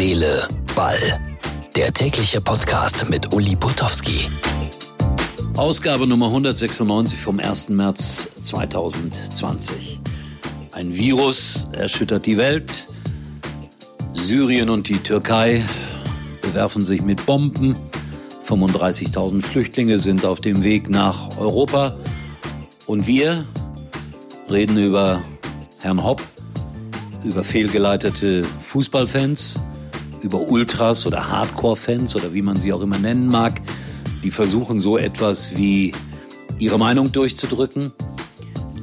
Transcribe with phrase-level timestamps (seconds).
[0.00, 1.20] Seele, Ball.
[1.76, 4.30] Der tägliche Podcast mit Uli Putowski.
[5.58, 7.68] Ausgabe Nummer 196 vom 1.
[7.68, 10.00] März 2020.
[10.72, 12.88] Ein Virus erschüttert die Welt.
[14.14, 15.66] Syrien und die Türkei
[16.40, 17.76] bewerfen sich mit Bomben.
[18.48, 21.98] 35.000 Flüchtlinge sind auf dem Weg nach Europa.
[22.86, 23.44] Und wir
[24.48, 25.20] reden über
[25.82, 26.22] Herrn Hopp,
[27.22, 29.60] über fehlgeleitete Fußballfans,
[30.22, 33.60] über Ultras oder Hardcore-Fans oder wie man sie auch immer nennen mag,
[34.22, 35.92] die versuchen so etwas wie
[36.58, 37.92] ihre Meinung durchzudrücken.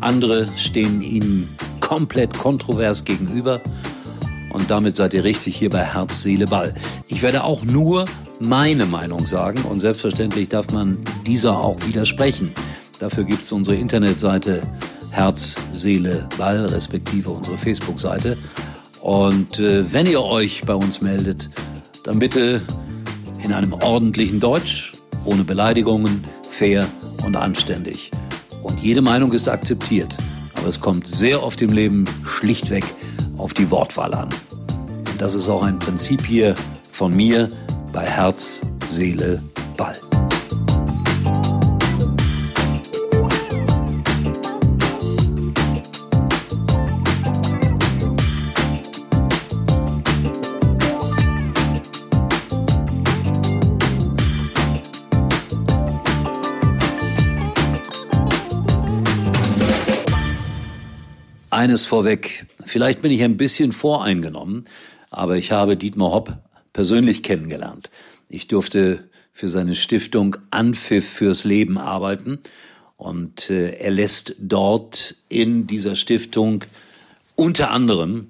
[0.00, 1.48] Andere stehen ihnen
[1.80, 3.60] komplett kontrovers gegenüber.
[4.52, 6.74] Und damit seid ihr richtig hier bei Herz, Seele, Ball.
[7.08, 8.06] Ich werde auch nur
[8.40, 12.52] meine Meinung sagen und selbstverständlich darf man dieser auch widersprechen.
[12.98, 14.62] Dafür gibt es unsere Internetseite
[15.10, 18.36] Herz, Seele, Ball, respektive unsere Facebook-Seite.
[19.06, 21.48] Und äh, wenn ihr euch bei uns meldet,
[22.02, 22.60] dann bitte
[23.40, 26.88] in einem ordentlichen Deutsch, ohne Beleidigungen, fair
[27.24, 28.10] und anständig.
[28.64, 30.16] Und jede Meinung ist akzeptiert.
[30.56, 32.82] Aber es kommt sehr oft im Leben schlichtweg
[33.38, 34.30] auf die Wortwahl an.
[35.08, 36.56] Und das ist auch ein Prinzip hier
[36.90, 37.48] von mir
[37.92, 39.40] bei Herz, Seele,
[39.76, 40.05] Ball.
[61.56, 64.66] Eines vorweg, vielleicht bin ich ein bisschen voreingenommen,
[65.08, 66.36] aber ich habe Dietmar Hopp
[66.74, 67.88] persönlich kennengelernt.
[68.28, 72.40] Ich durfte für seine Stiftung Anpfiff fürs Leben arbeiten
[72.98, 76.62] und äh, er lässt dort in dieser Stiftung
[77.36, 78.26] unter anderem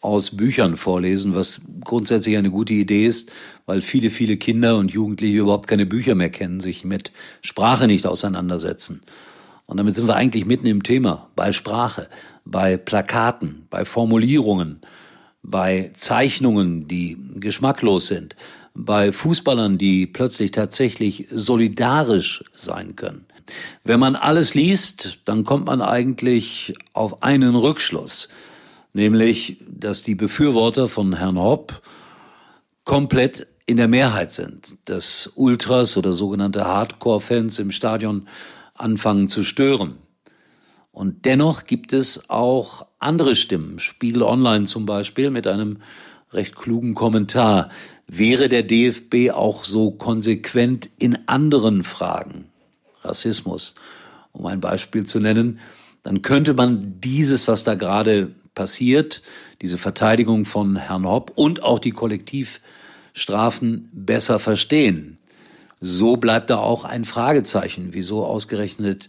[0.00, 3.30] aus Büchern vorlesen, was grundsätzlich eine gute Idee ist,
[3.66, 8.06] weil viele, viele Kinder und Jugendliche überhaupt keine Bücher mehr kennen, sich mit Sprache nicht
[8.06, 9.02] auseinandersetzen.
[9.66, 12.08] Und damit sind wir eigentlich mitten im Thema, bei Sprache,
[12.44, 14.80] bei Plakaten, bei Formulierungen,
[15.42, 18.36] bei Zeichnungen, die geschmacklos sind,
[18.74, 23.26] bei Fußballern, die plötzlich tatsächlich solidarisch sein können.
[23.84, 28.28] Wenn man alles liest, dann kommt man eigentlich auf einen Rückschluss,
[28.92, 31.82] nämlich, dass die Befürworter von Herrn Hopp
[32.84, 38.28] komplett in der Mehrheit sind, dass Ultras oder sogenannte Hardcore-Fans im Stadion
[38.74, 39.96] anfangen zu stören.
[40.92, 43.78] Und dennoch gibt es auch andere Stimmen.
[43.78, 45.78] Spiegel Online zum Beispiel mit einem
[46.32, 47.70] recht klugen Kommentar.
[48.06, 52.46] Wäre der DFB auch so konsequent in anderen Fragen,
[53.00, 53.74] Rassismus,
[54.32, 55.60] um ein Beispiel zu nennen,
[56.02, 59.22] dann könnte man dieses, was da gerade passiert,
[59.62, 65.18] diese Verteidigung von Herrn Hopp und auch die Kollektivstrafen besser verstehen.
[65.80, 69.08] So bleibt da auch ein Fragezeichen, wieso ausgerechnet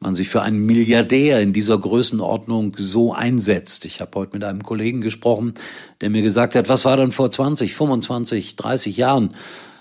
[0.00, 3.84] man sich für einen Milliardär in dieser Größenordnung so einsetzt.
[3.84, 5.54] Ich habe heute mit einem Kollegen gesprochen,
[6.00, 9.34] der mir gesagt hat, was war denn vor 20, 25, 30 Jahren?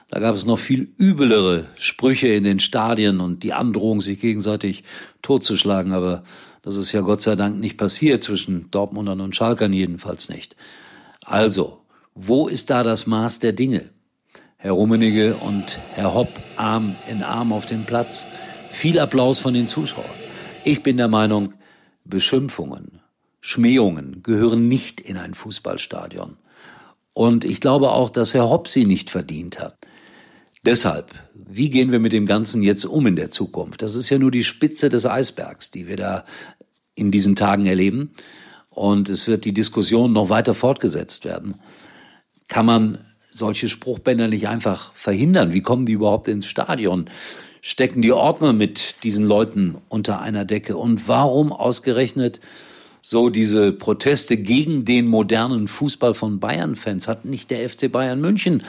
[0.09, 4.83] Da gab es noch viel übelere Sprüche in den Stadien und die Androhung, sich gegenseitig
[5.22, 5.91] totzuschlagen.
[5.91, 6.23] Aber
[6.61, 10.55] das ist ja Gott sei Dank nicht passiert zwischen Dortmundern und Schalkern jedenfalls nicht.
[11.23, 11.81] Also,
[12.16, 13.89] wo ist da das Maß der Dinge?
[14.55, 18.28] Herr Rummenigge und Herr Hopp Arm in Arm auf dem Platz.
[18.78, 20.06] Viel Applaus von den Zuschauern.
[20.64, 21.56] Ich bin der Meinung,
[22.06, 23.00] Beschimpfungen,
[23.42, 26.38] Schmähungen gehören nicht in ein Fußballstadion.
[27.12, 29.80] Und ich glaube auch, dass Herr Hopp sie nicht verdient hat.
[30.64, 33.82] Deshalb, wie gehen wir mit dem Ganzen jetzt um in der Zukunft?
[33.82, 36.24] Das ist ja nur die Spitze des Eisbergs, die wir da
[36.94, 38.12] in diesen Tagen erleben.
[38.70, 41.56] Und es wird die Diskussion noch weiter fortgesetzt werden.
[42.48, 43.00] Kann man
[43.32, 45.52] solche Spruchbänder nicht einfach verhindern?
[45.52, 47.09] Wie kommen die überhaupt ins Stadion?
[47.67, 50.78] Stecken die Ordner mit diesen Leuten unter einer Decke?
[50.78, 52.39] Und warum ausgerechnet
[53.01, 57.09] so diese Proteste gegen den modernen Fußball von Bayern-Fans?
[57.09, 58.64] Hat nicht der FC Bayern München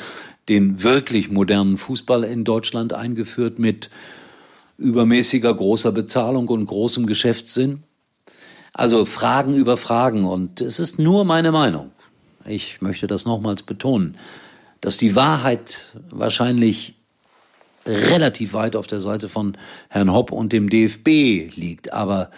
[0.49, 3.89] den wirklich modernen Fußball in Deutschland eingeführt mit
[4.79, 7.85] übermäßiger großer Bezahlung und großem Geschäftssinn?
[8.73, 10.25] Also Fragen über Fragen.
[10.25, 11.93] Und es ist nur meine Meinung.
[12.45, 14.17] Ich möchte das nochmals betonen
[14.81, 16.95] dass die Wahrheit wahrscheinlich
[17.89, 19.57] relativ weit auf der Seite von
[19.89, 21.93] Herrn Hopp und dem DFB liegt.
[21.93, 22.31] Aber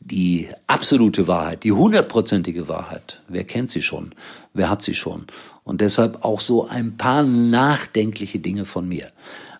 [0.00, 4.14] die absolute Wahrheit, die hundertprozentige Wahrheit, wer kennt sie schon?
[4.54, 5.26] Wer hat sie schon?
[5.62, 9.12] Und deshalb auch so ein paar nachdenkliche Dinge von mir.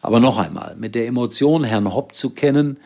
[0.02, 2.78] Aber noch einmal, mit der Emotion Herrn Hopp zu kennen,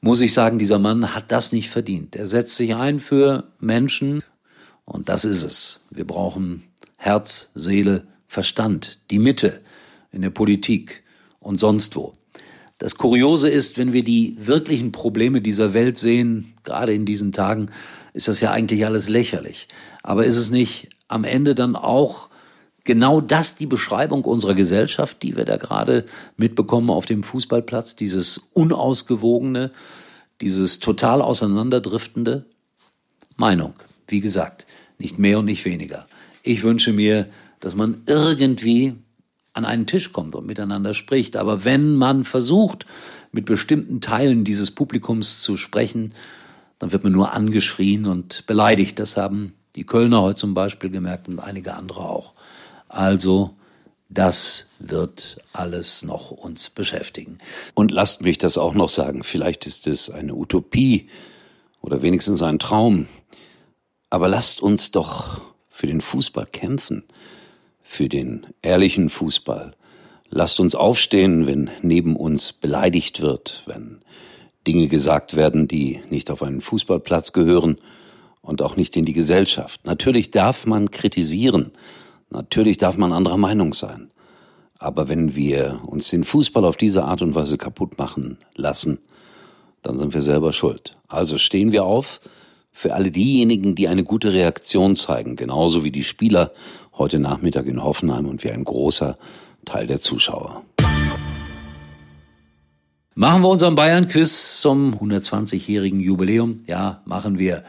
[0.00, 2.16] muss ich sagen, dieser Mann hat das nicht verdient.
[2.16, 4.22] Er setzt sich ein für Menschen
[4.84, 5.84] und das ist es.
[5.90, 6.64] Wir brauchen
[6.96, 9.60] Herz, Seele, Verstand, die Mitte
[10.10, 11.02] in der Politik
[11.40, 12.12] und sonst wo.
[12.78, 17.70] Das Kuriose ist, wenn wir die wirklichen Probleme dieser Welt sehen, gerade in diesen Tagen,
[18.14, 19.66] ist das ja eigentlich alles lächerlich.
[20.02, 22.30] Aber ist es nicht am Ende dann auch
[22.84, 26.04] genau das die Beschreibung unserer Gesellschaft, die wir da gerade
[26.36, 29.72] mitbekommen auf dem Fußballplatz, dieses unausgewogene,
[30.40, 32.46] dieses total auseinanderdriftende?
[33.36, 33.74] Meinung,
[34.06, 34.66] wie gesagt,
[34.98, 36.06] nicht mehr und nicht weniger.
[36.42, 37.28] Ich wünsche mir,
[37.60, 38.94] dass man irgendwie
[39.58, 41.36] an einen Tisch kommt und miteinander spricht.
[41.36, 42.86] Aber wenn man versucht,
[43.32, 46.14] mit bestimmten Teilen dieses Publikums zu sprechen,
[46.78, 48.98] dann wird man nur angeschrien und beleidigt.
[48.98, 52.34] Das haben die Kölner heute zum Beispiel gemerkt und einige andere auch.
[52.88, 53.56] Also,
[54.08, 57.38] das wird alles noch uns beschäftigen.
[57.74, 61.08] Und lasst mich das auch noch sagen, vielleicht ist es eine Utopie
[61.82, 63.06] oder wenigstens ein Traum,
[64.08, 67.04] aber lasst uns doch für den Fußball kämpfen
[67.90, 69.72] für den ehrlichen Fußball.
[70.28, 74.02] Lasst uns aufstehen, wenn neben uns beleidigt wird, wenn
[74.66, 77.78] Dinge gesagt werden, die nicht auf einen Fußballplatz gehören
[78.42, 79.86] und auch nicht in die Gesellschaft.
[79.86, 81.72] Natürlich darf man kritisieren,
[82.28, 84.10] natürlich darf man anderer Meinung sein.
[84.78, 88.98] Aber wenn wir uns den Fußball auf diese Art und Weise kaputt machen lassen,
[89.80, 90.98] dann sind wir selber schuld.
[91.08, 92.20] Also stehen wir auf
[92.72, 96.52] für alle diejenigen, die eine gute Reaktion zeigen, genauso wie die Spieler
[96.96, 99.18] heute Nachmittag in Hoffenheim und wie ein großer
[99.64, 100.64] Teil der Zuschauer.
[103.14, 106.60] Machen wir unseren Bayern-Quiz zum 120-jährigen Jubiläum?
[106.66, 107.64] Ja, machen wir.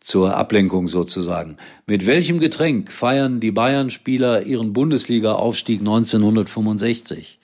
[0.00, 1.56] Zur Ablenkung sozusagen.
[1.86, 7.40] Mit welchem Getränk feiern die Bayern-Spieler ihren Bundesliga-Aufstieg 1965?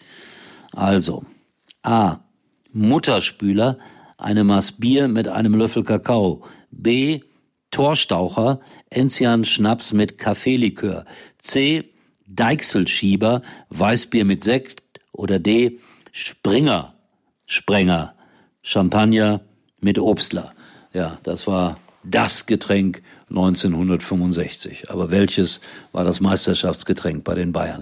[0.73, 1.25] Also,
[1.83, 2.21] A.
[2.73, 3.77] Mutterspüler,
[4.23, 6.45] eine Maß Bier mit einem Löffel Kakao.
[6.71, 7.21] B.
[7.71, 8.61] Torstaucher,
[8.91, 11.05] Enzian Schnaps mit Kaffeelikör.
[11.39, 11.85] C.
[12.27, 14.83] Deichselschieber, Weißbier mit Sekt.
[15.13, 15.79] Oder D.
[16.13, 16.95] Springer,
[17.47, 18.15] Sprenger,
[18.63, 19.41] Champagner
[19.81, 20.53] mit Obstler.
[20.93, 24.91] Ja, das war das Getränk 1965.
[24.91, 25.61] Aber welches
[25.93, 27.81] war das Meisterschaftsgetränk bei den Bayern?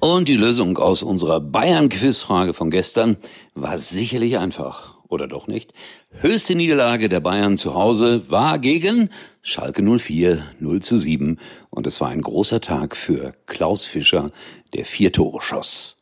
[0.00, 3.16] Und die Lösung aus unserer Bayern-Quizfrage von gestern
[3.54, 5.72] war sicherlich einfach oder doch nicht?
[6.12, 9.10] Höchste Niederlage der Bayern zu Hause war gegen
[9.42, 11.40] Schalke 04 0 zu 7
[11.70, 14.30] und es war ein großer Tag für Klaus Fischer,
[14.72, 15.98] der vier Tore schoss.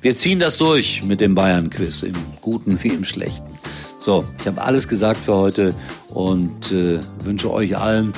[0.00, 3.58] Wir ziehen das durch mit dem Bayern-Quiz, im Guten wie im Schlechten.
[3.98, 5.74] So, ich habe alles gesagt für heute
[6.10, 8.12] und äh, wünsche euch allen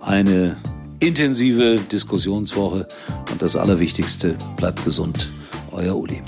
[0.00, 0.56] eine
[1.02, 2.86] intensive Diskussionswoche
[3.32, 5.28] und das Allerwichtigste, bleibt gesund.
[5.72, 6.22] Euer Uli.